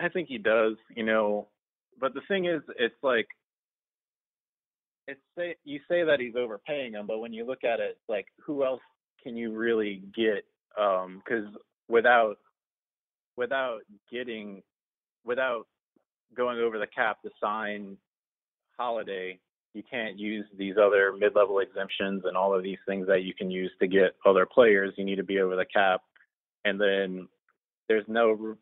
[0.00, 1.48] I think he does, you know.
[2.00, 3.28] But the thing is, it's like
[5.06, 8.26] it's say you say that he's overpaying him, but when you look at it, like
[8.44, 8.80] who else
[9.22, 10.44] can you really get?
[10.76, 11.56] Because um,
[11.88, 12.36] without
[13.36, 14.62] without getting
[15.24, 15.66] without
[16.36, 17.96] going over the cap to sign
[18.78, 19.38] Holiday,
[19.74, 23.50] you can't use these other mid-level exemptions and all of these things that you can
[23.50, 24.94] use to get other players.
[24.96, 26.02] You need to be over the cap,
[26.64, 27.28] and then
[27.88, 28.56] there's no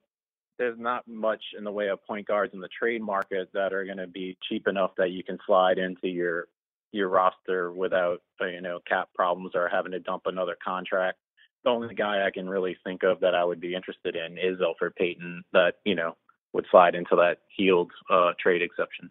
[0.61, 3.87] there's not much in the way of point guards in the trade market that are
[3.87, 6.49] going to be cheap enough that you can slide into your
[6.93, 11.17] your roster without uh, you know cap problems or having to dump another contract.
[11.65, 14.61] The only guy I can really think of that I would be interested in is
[14.61, 15.45] Elfrid Payton.
[15.55, 16.15] That you know
[16.53, 19.11] would slide into that Hield uh, trade exception.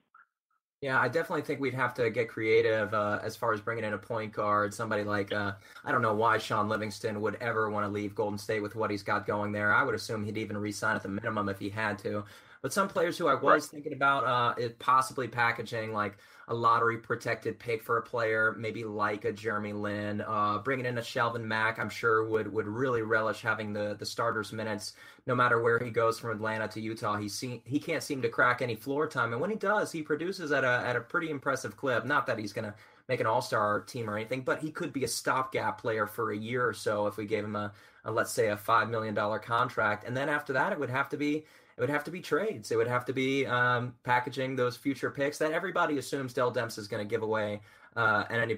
[0.82, 3.92] Yeah, I definitely think we'd have to get creative uh, as far as bringing in
[3.94, 4.74] a point guard.
[4.74, 8.38] Somebody like uh, I don't know why Shaun Livingston would ever want to leave Golden
[8.38, 9.74] State with what he's got going there.
[9.74, 12.24] I would assume he'd even resign at the minimum if he had to.
[12.62, 13.72] But some players who I was right.
[13.72, 16.18] thinking about uh, it possibly packaging like
[16.50, 20.98] a lottery protected pick for a player, maybe like a Jeremy Lin, uh, bringing in
[20.98, 24.94] a Shelvin Mack, I'm sure would would really relish having the the starters minutes
[25.26, 27.18] no matter where he goes from Atlanta to Utah.
[27.18, 30.02] He see, he can't seem to crack any floor time, and when he does, he
[30.02, 32.04] produces at a at a pretty impressive clip.
[32.04, 32.74] Not that he's gonna
[33.08, 36.32] make an All Star team or anything, but he could be a stopgap player for
[36.32, 37.72] a year or so if we gave him a,
[38.06, 41.10] a let's say a five million dollar contract, and then after that, it would have
[41.10, 41.46] to be
[41.80, 42.72] it would have to be trades.
[42.72, 46.78] It would have to be um, packaging those future picks that everybody assumes Dell Demps
[46.78, 47.62] is going to give away
[47.96, 48.58] uh, at any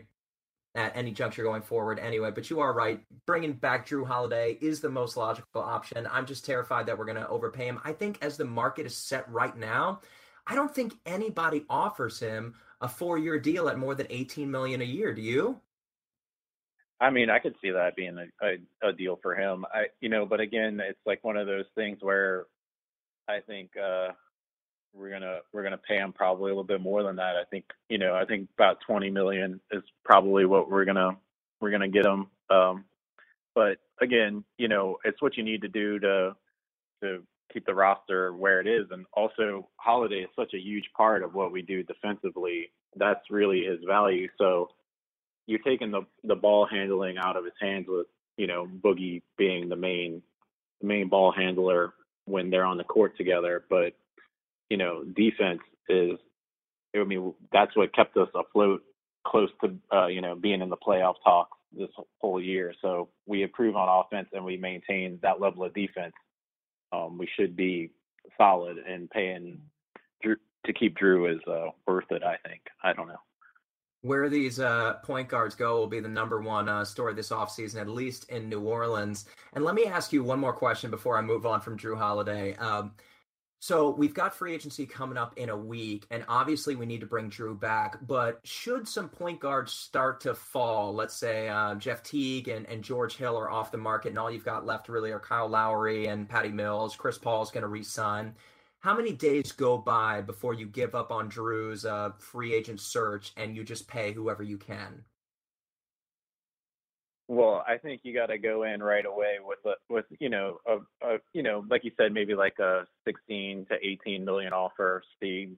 [0.74, 2.32] at any juncture going forward anyway.
[2.32, 3.00] But you are right.
[3.28, 6.08] Bringing back Jrue Holiday is the most logical option.
[6.10, 7.80] I'm just terrified that we're going to overpay him.
[7.84, 10.00] I think as the market is set right now,
[10.48, 14.86] I don't think anybody offers him a four-year deal at more than 18 million a
[14.86, 15.14] year.
[15.14, 15.60] Do you?
[17.00, 19.66] I mean, I could see that being a, a, a deal for him.
[19.72, 22.46] I, you know, but again, it's like one of those things where
[23.32, 24.10] I think uh,
[24.94, 27.36] we're gonna we're gonna pay him probably a little bit more than that.
[27.36, 31.12] I think you know I think about 20 million is probably what we're gonna
[31.60, 32.28] we're gonna get him.
[32.50, 32.86] Um,
[33.56, 36.36] but again, you know it's what you need to do to
[37.04, 41.24] to keep the roster where it is, and also Holiday is such a huge part
[41.24, 42.72] of what we do defensively.
[42.96, 44.28] That's really his value.
[44.38, 44.70] So
[45.48, 49.70] you're taking the the ball handling out of his hands with you know Boogie being
[49.70, 50.22] the main
[50.82, 51.94] the main ball handler
[52.26, 53.64] when they're on the court together.
[53.70, 53.94] But
[54.70, 56.20] you know, defense is.
[56.96, 58.84] I mean, that's what kept us afloat,
[59.26, 62.74] close to uh, you know being in the playoff talks this whole year.
[62.82, 66.14] So we improve on offense and we maintain that level of defense.
[66.92, 67.92] Um, we should be
[68.38, 69.62] solid and paying
[70.24, 72.24] Jrue to keep Drew is uh, worth it.
[72.24, 72.62] I think.
[72.84, 73.22] I don't know
[74.02, 77.80] where these uh, point guards go will be the number one uh, story this offseason,
[77.80, 79.26] at least in New Orleans.
[79.54, 82.56] And let me ask you one more question before I move on from Jrue Holiday.
[82.56, 82.94] Um,
[83.60, 87.06] so we've got free agency coming up in a week, and obviously we need to
[87.06, 88.00] bring Jrue back.
[88.08, 92.84] But should some point guards start to fall, let's say uh, Jeff Teague and, and
[92.84, 96.08] George Hill are off the market, and all you've got left really are Kyle Lowry
[96.08, 96.96] and Patty Mills.
[96.96, 98.34] Chris Paul is going to resign
[98.82, 103.32] how many days go by before you give up on Jrue's uh, free agent search
[103.38, 105.04] and you just pay whoever you can?
[107.28, 110.58] Well, I think you got to go in right away with a, with you know
[110.68, 115.02] a, a you know like you said maybe like a 16 to 18 million offer,
[115.22, 115.50] see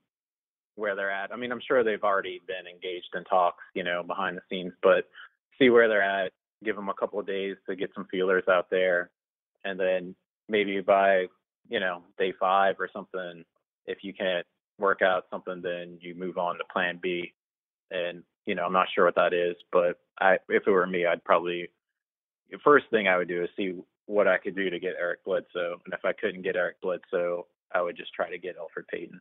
[0.75, 1.31] where they're at.
[1.31, 4.73] I mean, I'm sure they've already been engaged in talks, you know, behind the scenes,
[4.83, 5.05] but
[5.57, 6.31] see where they're at.
[6.63, 9.09] Give them a couple of days to get some feelers out there,
[9.63, 10.13] and then
[10.49, 11.27] maybe by
[11.69, 13.43] you know, day five or something,
[13.85, 14.45] if you can't
[14.79, 17.33] work out something, then you move on to plan B.
[17.91, 21.05] And, you know, I'm not sure what that is, but I, if it were me,
[21.05, 21.69] I'd probably,
[22.51, 25.23] the first thing I would do is see what I could do to get Eric
[25.23, 25.79] Bledsoe.
[25.85, 29.19] And if I couldn't get Eric Bledsoe, I would just try to get Alfred Payton.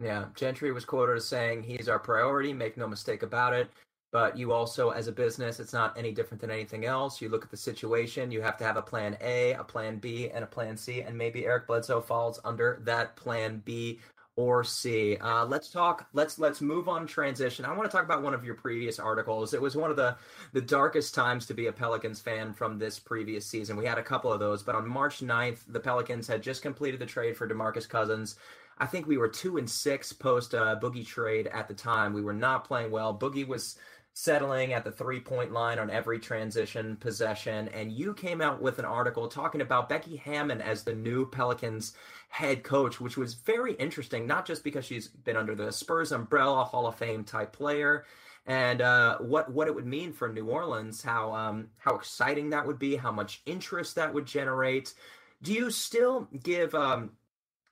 [0.00, 2.52] Yeah, Gentry was quoted as saying he's our priority.
[2.52, 3.70] Make no mistake about it
[4.10, 7.20] but you also as a business it's not any different than anything else.
[7.20, 10.30] You look at the situation you have to have a plan a a plan b
[10.30, 14.00] and a plan c and maybe eric bledsoe falls under that plan b
[14.38, 15.16] or c.
[15.16, 17.64] Uh, let's talk let's let's move on transition.
[17.64, 19.52] I want to talk about one of your previous articles.
[19.52, 20.16] It was one of the
[20.52, 23.76] the darkest times to be a pelicans fan from this previous season.
[23.76, 27.00] We had a couple of those but on march 9th the pelicans had just completed
[27.00, 28.36] the trade for demarcus cousins.
[28.78, 32.12] I think we were two and six post uh, Boogie trade at the time.
[32.12, 33.12] We were not playing well.
[33.18, 33.76] Boogie was
[34.18, 37.68] settling at the three point line on every transition possession.
[37.68, 41.92] And you came out with an article talking about Becky Hammon as the new Pelicans
[42.28, 46.64] head coach, which was very interesting, not just because she's been under the Spurs umbrella,
[46.64, 48.06] Hall of Fame type player.
[48.44, 52.66] And uh, what what it would mean for New Orleans, how um, how exciting that
[52.66, 54.94] would be, how much interest that would generate.
[55.42, 57.12] Do you still give um,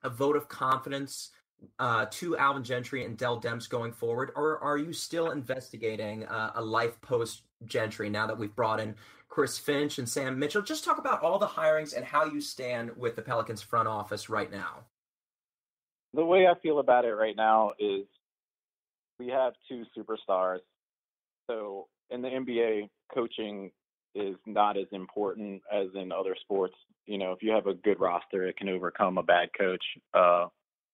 [0.05, 1.31] a vote of confidence
[1.79, 6.53] uh, to Alvin Gentry and Dell Demps going forward, or are you still investigating uh,
[6.55, 8.95] a life post Gentry now that we've brought in
[9.29, 10.62] Chris Finch and Sam Mitchell?
[10.62, 14.29] Just talk about all the hirings and how you stand with the Pelicans front office
[14.29, 14.85] right now.
[16.14, 18.07] The way I feel about it right now is
[19.19, 20.61] we have two superstars.
[21.49, 23.71] So in the NBA, coaching
[24.14, 26.75] is not as important as in other sports.
[27.07, 29.85] You know, if you have a good roster, it can overcome a bad coach.
[30.14, 30.47] Uh,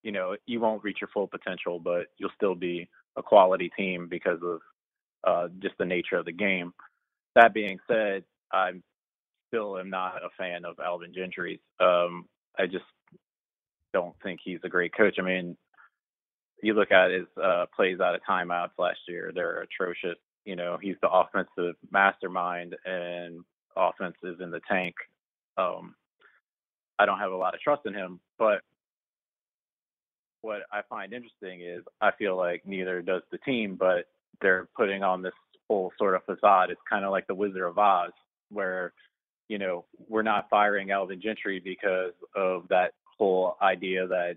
[0.02, 4.08] you know, you won't reach your full potential, but you'll still be a quality team
[4.08, 4.60] because of
[5.24, 6.72] uh, just the nature of the game.
[7.34, 8.72] That being said, I
[9.48, 11.60] still am not a fan of Alvin Gentry.
[11.80, 12.26] Um,
[12.58, 12.84] I just
[13.92, 15.16] don't think he's a great coach.
[15.18, 15.56] I mean,
[16.62, 20.18] you look at his uh, plays out of timeouts last year; they're atrocious.
[20.44, 23.44] You know, he's the offensive mastermind, and
[23.76, 24.94] offense is in the tank.
[25.56, 25.94] Um,
[26.98, 28.62] I don't have a lot of trust in him, but
[30.42, 34.06] what I find interesting is I feel like neither does the team, but
[34.40, 35.32] they're putting on this
[35.68, 36.70] whole sort of facade.
[36.70, 38.10] It's kind of like the Wizard of Oz,
[38.50, 38.92] where
[39.48, 44.36] you know we're not firing Alvin Gentry because of that whole idea that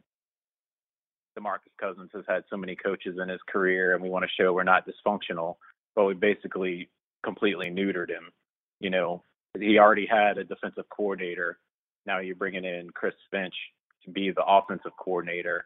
[1.38, 4.54] DeMarcus Cousins has had so many coaches in his career, and we want to show
[4.54, 5.56] we're not dysfunctional.
[5.96, 6.90] But we basically
[7.24, 8.32] completely neutered him.
[8.80, 9.24] You know,
[9.58, 11.58] he already had a defensive coordinator.
[12.06, 13.56] Now you're bringing in Chris Finch
[14.04, 15.66] to be the offensive coordinator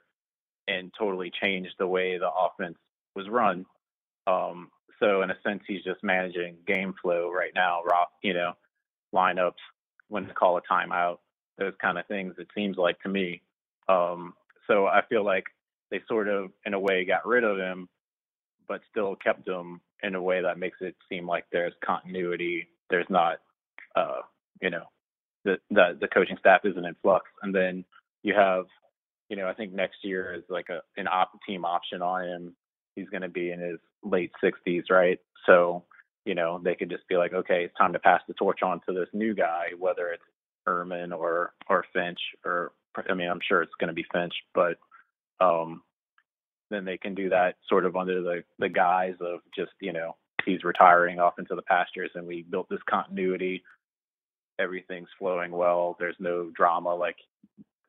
[0.70, 2.78] and totally changed the way the offense
[3.16, 3.66] was run.
[4.28, 7.84] Um, so in a sense, he's just managing game flow right now.
[7.84, 8.54] Rock, You know,
[9.14, 9.64] lineups,
[10.10, 11.18] when to call a timeout,
[11.58, 12.36] those kind of things.
[12.38, 13.42] It seems like to me.
[13.88, 14.34] Um,
[14.68, 15.46] so I feel like
[15.90, 17.90] they sort of, in a way, got rid of him,
[18.68, 22.68] but still kept him in a way that makes it seem like there's continuity.
[22.90, 23.38] There's not,
[23.96, 24.22] uh,
[24.62, 24.86] you know,
[25.46, 27.86] the, the the coaching staff isn't in flux, and then
[28.24, 28.66] you have,
[29.30, 32.56] you know, I think next year is like a an op team option on him.
[32.96, 35.20] He's going to be in his late 60s, right?
[35.46, 35.84] So,
[36.26, 38.82] you know, they could just be like, okay, it's time to pass the torch on
[38.88, 40.24] to this new guy, whether it's
[40.68, 42.74] Erman or or Finch or
[43.10, 44.78] I mean, I'm sure it's going to be Finch, but
[45.40, 45.84] um,
[46.70, 50.16] then they can do that sort of under the the guise of just you know
[50.46, 53.64] he's retiring off into the pastures, and we built this continuity.
[54.60, 55.96] Everything's flowing well.
[56.00, 57.16] There's no drama like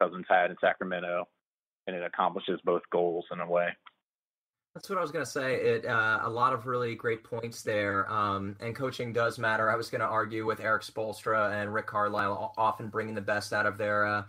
[0.01, 1.29] Cousins had in Sacramento,
[1.87, 3.69] and it accomplishes both goals in a way.
[4.75, 5.57] That's what I was going to say.
[5.57, 9.69] It uh, a lot of really great points there, um, and coaching does matter.
[9.69, 13.53] I was going to argue with Erik Spoelstra and Rick Carlisle, often bringing the best
[13.53, 14.23] out of their uh,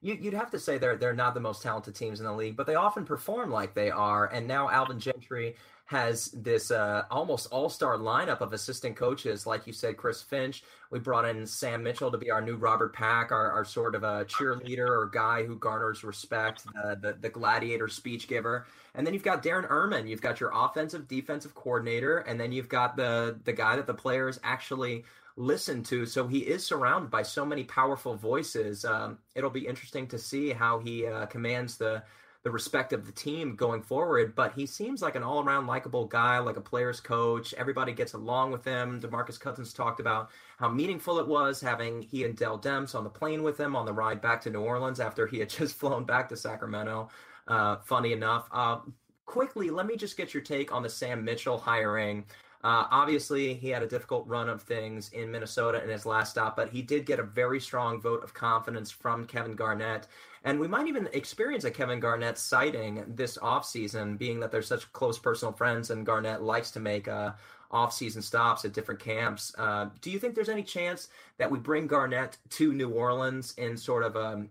[0.00, 2.56] you, would have to say they're they're not the most talented teams in the league,
[2.56, 4.26] but they often perform like they are.
[4.26, 5.56] And now Alvin Gentry
[5.88, 10.62] has this uh, almost all star lineup of assistant coaches, like you said, Chris Finch.
[10.90, 14.02] We brought in Sam Mitchell to be our new Robert Pack, our, our sort of
[14.02, 18.66] a cheerleader or guy who garners respect, uh, the the gladiator speech giver.
[18.94, 20.06] And then you've got Darren Erman.
[20.06, 23.94] You've got your offensive defensive coordinator, and then you've got the the guy that the
[23.94, 25.04] players actually
[25.36, 26.04] listen to.
[26.04, 28.84] So he is surrounded by so many powerful voices.
[28.84, 32.02] Um, it'll be interesting to see how he uh, commands the
[32.48, 34.34] the respect of the team going forward.
[34.34, 37.52] But he seems like an all around likable guy, like a player's coach.
[37.52, 39.02] Everybody gets along with him.
[39.02, 43.10] Demarcus Cousins talked about how meaningful it was having he and Dell Demps on the
[43.10, 46.04] plane with him on the ride back to New Orleans after he had just flown
[46.04, 47.10] back to Sacramento.
[47.46, 48.48] Uh, funny enough.
[48.50, 48.78] Uh,
[49.26, 52.24] quickly, let me just get your take on the Sam Mitchell hiring.
[52.68, 56.54] Uh, obviously, he had a difficult run of things in Minnesota in his last stop,
[56.54, 60.06] but he did get a very strong vote of confidence from Kevin Garnett.
[60.44, 64.92] And we might even experience a Kevin Garnett sighting this offseason, being that they're such
[64.92, 67.32] close personal friends and Garnett likes to make uh,
[67.70, 69.54] off-season stops at different camps.
[69.56, 73.78] Uh, do you think there's any chance that we bring Garnett to New Orleans in
[73.78, 74.46] sort of a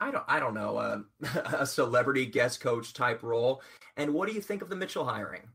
[0.00, 1.04] I don't I don't know a,
[1.62, 3.60] a celebrity guest coach type role?
[3.96, 5.48] And what do you think of the Mitchell hiring?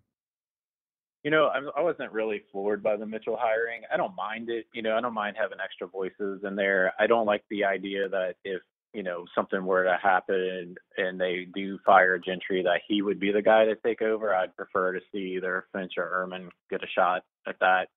[1.24, 3.82] You know, I wasn't really floored by the Mitchell hiring.
[3.94, 4.68] I don't mind it.
[4.74, 6.94] You know, I don't mind having extra voices in there.
[6.98, 8.62] I don't like the idea that if
[8.94, 13.32] you know something were to happen and they do fire Gentry, that he would be
[13.34, 14.34] the guy to take over.
[14.34, 17.90] I'd prefer to see either Finch or Erman get a shot at that.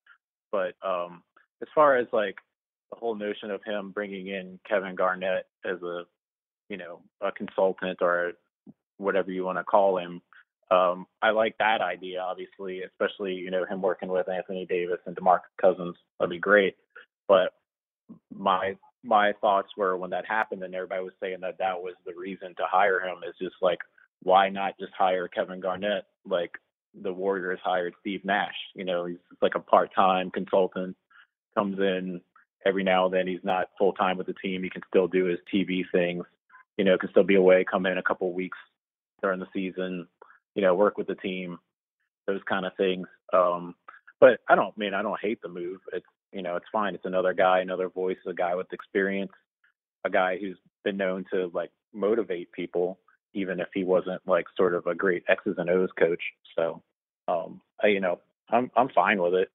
[0.51, 1.23] But um
[1.61, 2.35] as far as like
[2.91, 6.03] the whole notion of him bringing in Kevin Garnett as a
[6.69, 8.33] you know a consultant or
[8.97, 10.21] whatever you want to call him
[10.71, 15.15] um, I like that idea, obviously, especially you know him working with Anthony Davis and
[15.15, 15.95] DeMarcus Cousins.
[16.19, 16.75] That'd be great.
[17.27, 17.53] But
[18.33, 22.13] my my thoughts were when that happened, and everybody was saying that that was the
[22.15, 23.17] reason to hire him.
[23.27, 23.79] Is just like,
[24.21, 26.05] why not just hire Kevin Garnett?
[26.25, 26.51] Like
[26.99, 28.55] the Warriors hired Steve Nash.
[28.75, 30.95] You know, he's like a part-time consultant,
[31.55, 32.21] comes in
[32.65, 33.27] every now and then.
[33.27, 34.63] He's not full time with the team.
[34.63, 36.23] He can still do his TV things.
[36.77, 38.57] You know, can still be away, come in a couple weeks
[39.21, 40.07] during the season,
[40.55, 41.59] you know, work with the team,
[42.27, 43.07] those kind of things.
[43.33, 43.75] Um,
[44.19, 45.79] but I don't mean I don't hate the move.
[45.91, 46.95] It's you know it's fine.
[46.95, 49.31] It's another guy, another voice, a guy with experience,
[50.05, 52.99] a guy who's been known to like motivate people,
[53.33, 56.21] even if he wasn't like sort of a great X's and O's coach.
[56.55, 56.81] So,
[57.27, 59.49] um, I, you know, I'm I'm fine with it.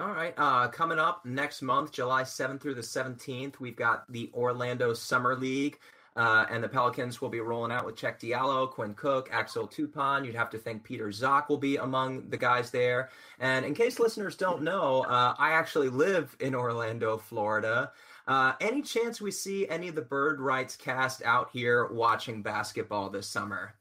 [0.00, 0.32] All right.
[0.36, 5.34] Uh, coming up next month, July 7th through the 17th, we've got the Orlando Summer
[5.34, 5.80] League.
[6.18, 10.26] Uh, and the Pelicans will be rolling out with Cheick Diallo, Quinn Cook, Axel Toupane.
[10.26, 13.10] You'd have to think Peter Jok will be among the guys there.
[13.38, 17.92] And in case listeners don't know, uh, I actually live in Orlando, Florida.
[18.26, 23.10] Uh, any chance we see any of the Bird Writes cast out here watching basketball
[23.10, 23.76] this summer?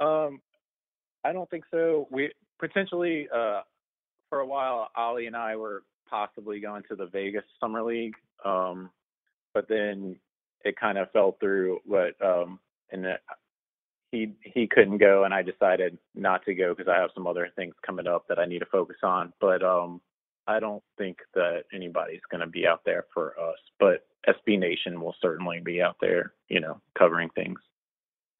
[0.00, 0.42] Um,
[1.24, 2.06] I don't think so.
[2.10, 3.62] We potentially, uh,
[4.28, 8.14] for a while, Ollie and I were possibly going to the Vegas Summer League,
[8.44, 8.90] um,
[9.54, 10.16] but then
[10.64, 11.80] it kind of fell through.
[11.86, 12.58] But um,
[12.90, 13.20] and it,
[14.10, 17.48] he he couldn't go, and I decided not to go because I have some other
[17.56, 19.32] things coming up that I need to focus on.
[19.40, 20.00] But um,
[20.46, 23.58] I don't think that anybody's going to be out there for us.
[23.78, 27.58] But SB Nation will certainly be out there, you know, covering things.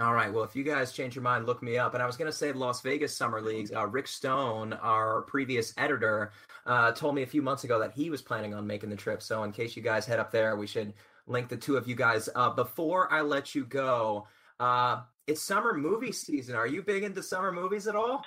[0.00, 0.32] All right.
[0.32, 1.94] Well, if you guys change your mind, look me up.
[1.94, 3.70] And I was going to say Las Vegas Summer Leagues.
[3.72, 6.32] Uh, Rick Stone, our previous editor,
[6.66, 9.22] uh, told me a few months ago that he was planning on making the trip.
[9.22, 10.94] So, in case you guys head up there, we should
[11.26, 12.28] link the two of you guys.
[12.34, 14.26] Uh, before I let you go,
[14.60, 16.54] uh, it's summer movie season.
[16.54, 18.24] Are you big into summer movies at all?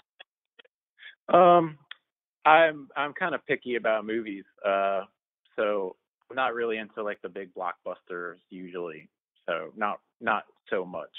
[1.34, 1.78] Um,
[2.46, 4.46] I'm I'm kind of picky about movies.
[4.66, 5.02] Uh,
[5.56, 5.96] so
[6.30, 9.10] I'm not really into like the big blockbusters usually.
[9.48, 11.10] So not not so much.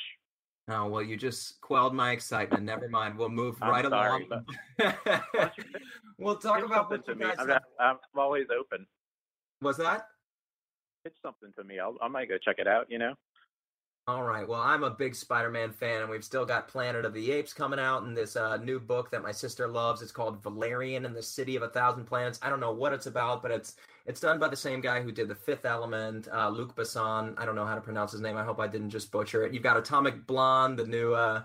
[0.71, 2.65] Oh well, you just quelled my excitement.
[2.65, 3.17] Never mind.
[3.17, 5.11] We'll move I'm right sorry, along.
[6.19, 7.37] we'll talk about what you guys.
[7.39, 8.87] I'm, not, I'm always open.
[9.63, 10.09] Was that?
[11.05, 11.79] It's something to me.
[11.79, 12.87] I'll, I might go check it out.
[12.91, 13.15] You know.
[14.09, 14.49] All right.
[14.49, 17.79] Well, I'm a big Spider-Man fan, and we've still got Planet of the Apes coming
[17.79, 20.01] out, and this uh, new book that my sister loves.
[20.01, 22.41] It's called Valerian and the City of a Thousand Planets.
[22.41, 23.77] I don't know what it's about, but it's
[24.07, 27.35] it's done by the same guy who did The Fifth Element, uh, Luc Besson.
[27.37, 28.39] I don't know how to pronounce his name.
[28.39, 29.53] I hope I didn't just butcher it.
[29.53, 31.45] You've got Atomic Blonde, the new uh,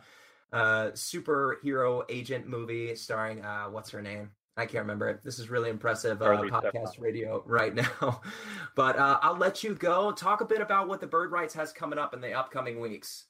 [0.54, 4.32] uh, superhero agent movie starring uh, what's her name?
[4.56, 5.24] I can't remember it.
[5.24, 8.22] This is really impressive uh, podcast radio right now.
[8.76, 10.12] but uh, I'll let you go.
[10.12, 13.26] Talk a bit about what the Bird Writes has coming up in the upcoming weeks.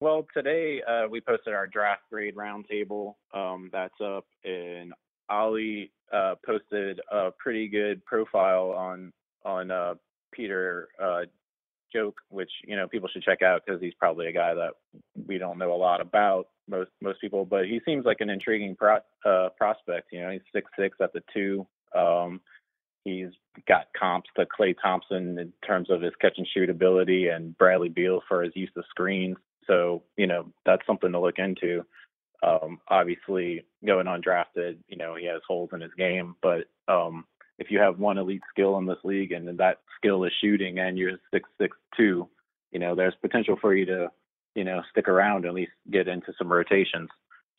[0.00, 3.14] Well, today uh, we posted our draft grade roundtable.
[3.34, 4.92] Um, that's up, and
[5.28, 9.12] Ali uh, posted a pretty good profile on
[9.44, 9.94] on uh,
[10.32, 11.22] Peter uh,
[11.94, 14.74] Jok, which you know people should check out because he's probably a guy that
[15.26, 18.76] we don't know a lot about most most people, but he seems like an intriguing
[18.76, 20.12] pro, uh, prospect.
[20.12, 21.66] You know, he's six six at the two.
[21.94, 22.40] Um,
[23.04, 23.28] he's
[23.66, 27.88] got comps to Klay Thompson in terms of his catch and shoot ability, and Bradley
[27.88, 29.36] Beal for his use of screens.
[29.66, 31.84] So you know that's something to look into.
[32.42, 37.24] Um, obviously, going undrafted, you know he has holes in his game, but um,
[37.58, 40.96] if you have one elite skill in this league and that skill is shooting and
[40.96, 42.28] you're six six two,
[42.70, 44.08] you know, there's potential for you to,
[44.54, 47.08] you know, stick around at least get into some rotations.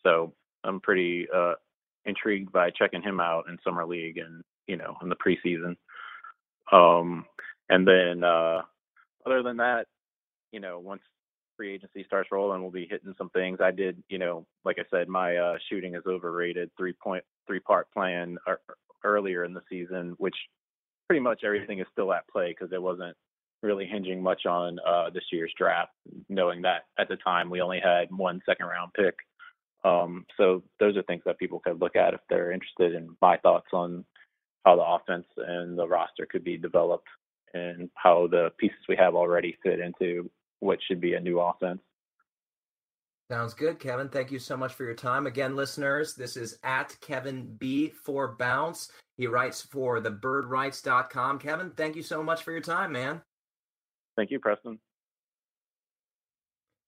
[0.03, 0.33] So
[0.63, 1.53] I'm pretty uh
[2.05, 5.75] intrigued by checking him out in summer league and, you know, in the preseason.
[6.71, 7.25] Um
[7.69, 8.61] and then uh
[9.25, 9.85] other than that,
[10.51, 11.01] you know, once
[11.57, 13.59] free agency starts rolling, we'll be hitting some things.
[13.61, 17.59] I did, you know, like I said, my uh shooting is overrated, three point three
[17.59, 18.37] part plan
[19.03, 20.35] earlier in the season, which
[21.07, 23.15] pretty much everything is still at play because it wasn't
[23.61, 25.91] really hinging much on uh, this year's draft,
[26.29, 29.15] knowing that at the time we only had one second round pick.
[29.83, 33.37] Um, so those are things that people could look at if they're interested in my
[33.37, 34.05] thoughts on
[34.65, 37.07] how the offense and the roster could be developed
[37.53, 40.29] and how the pieces we have already fit into
[40.59, 41.81] what should be a new offense.
[43.31, 44.09] Sounds good, Kevin.
[44.09, 45.27] Thank you so much for your time.
[45.27, 48.91] Again, listeners, this is at Kevin B for Bounce.
[49.17, 51.37] He writes for thebirdwrites.com.
[51.37, 53.21] Kevin, thank you so much for your time, man.
[54.19, 54.79] Thank you, Preston.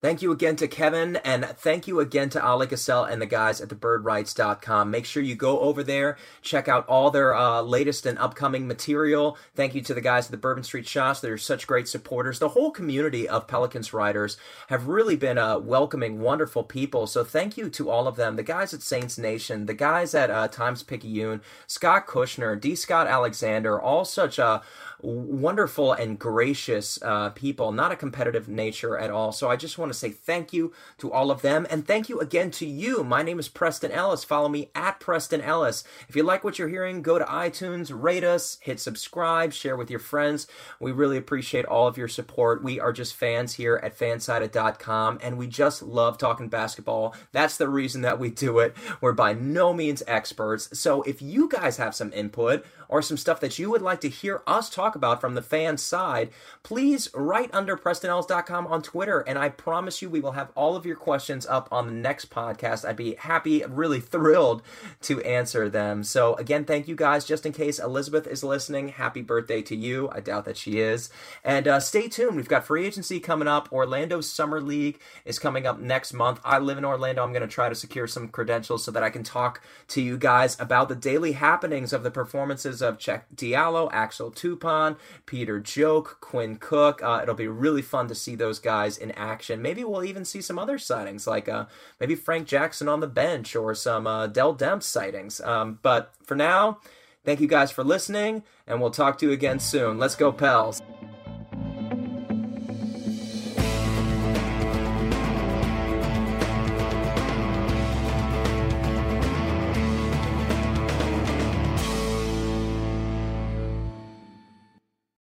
[0.02, 3.62] Thank you again to Kevin, and thank you again to Oleh Kosel and the guys
[3.62, 4.90] at thebirdwrites.com.
[4.90, 9.38] Make sure you go over there, check out all their uh, latest and upcoming material.
[9.54, 11.20] Thank you to the guys at the Bourbon Street Shots.
[11.20, 12.40] They're such great supporters.
[12.40, 14.38] The whole community of Pelicans writers
[14.70, 17.06] have really been uh, welcoming, wonderful people.
[17.06, 18.38] So thank you to all of them.
[18.38, 22.74] The guys at Saints Nation, the guys at uh, Times Picayune, Scott Kushner, D.
[22.74, 24.62] Scott Alexander, all such uh,
[25.04, 29.32] wonderful and gracious uh, people, not a competitive nature at all.
[29.32, 31.66] So I just want to say thank you to all of them.
[31.70, 33.04] And thank you again to you.
[33.04, 34.24] My name is Preston Ellis.
[34.24, 35.84] Follow me at Preston Ellis.
[36.08, 39.90] If you like what you're hearing, go to iTunes, rate us, hit subscribe, share with
[39.90, 40.48] your friends.
[40.80, 42.64] We really appreciate all of your support.
[42.64, 47.16] We are just fans here at fansided.com and we just love talking basketball.
[47.32, 48.76] That's the reason that we do it.
[49.00, 50.78] We're by no means experts.
[50.78, 54.10] So if you guys have some input, or some stuff that you would like to
[54.10, 56.30] hear us talk about from the fan side,
[56.62, 60.86] please write under PrestonEllis.com on Twitter, and I promise you we will have all of
[60.86, 62.88] your questions up on the next podcast.
[62.88, 64.62] I'd be happy, really thrilled
[65.04, 66.04] to answer them.
[66.04, 67.26] So, again, thank you guys.
[67.26, 70.10] Just in case Elizabeth is listening, happy birthday to you.
[70.12, 71.10] I doubt that she is.
[71.46, 72.36] And uh, stay tuned.
[72.36, 73.72] We've got free agency coming up.
[73.72, 76.42] Orlando Summer League is coming up next month.
[76.44, 77.24] I live in Orlando.
[77.24, 80.18] I'm going to try to secure some credentials so that I can talk to you
[80.18, 86.20] guys about the daily happenings of the performances of Cheick Diallo, Axel Toupane, Peter Jok,
[86.20, 87.02] Quinn Cook.
[87.04, 89.62] Uh, it'll be really fun to see those guys in action.
[89.62, 91.66] Maybe we'll even see some other sightings, like uh,
[92.00, 95.42] maybe Frank Jackson on the bench or some uh, Dell Demps sightings.
[95.42, 96.80] Um, but for now,
[97.24, 99.98] thank you guys for listening, and we'll talk to you again soon.
[99.98, 100.82] Let's go, Pels.